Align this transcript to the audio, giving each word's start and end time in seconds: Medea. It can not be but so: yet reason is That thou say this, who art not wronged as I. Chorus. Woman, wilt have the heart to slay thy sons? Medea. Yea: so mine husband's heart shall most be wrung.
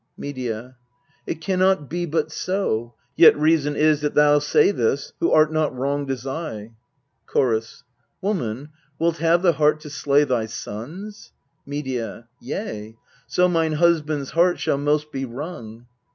Medea. 0.17 0.77
It 1.27 1.41
can 1.41 1.59
not 1.59 1.87
be 1.87 2.07
but 2.07 2.31
so: 2.31 2.95
yet 3.15 3.37
reason 3.37 3.75
is 3.75 4.01
That 4.01 4.15
thou 4.15 4.39
say 4.39 4.71
this, 4.71 5.13
who 5.19 5.29
art 5.31 5.53
not 5.53 5.75
wronged 5.75 6.09
as 6.09 6.25
I. 6.25 6.71
Chorus. 7.27 7.83
Woman, 8.19 8.69
wilt 8.97 9.17
have 9.17 9.43
the 9.43 9.53
heart 9.53 9.79
to 9.81 9.91
slay 9.91 10.23
thy 10.23 10.47
sons? 10.47 11.33
Medea. 11.67 12.27
Yea: 12.39 12.97
so 13.27 13.47
mine 13.47 13.73
husband's 13.73 14.31
heart 14.31 14.59
shall 14.59 14.79
most 14.79 15.11
be 15.11 15.23
wrung. 15.23 15.85